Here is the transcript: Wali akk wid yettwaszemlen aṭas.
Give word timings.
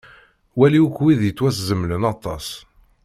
Wali 0.57 0.79
akk 0.85 0.97
wid 1.01 1.21
yettwaszemlen 1.23 2.03
aṭas. 2.13 2.47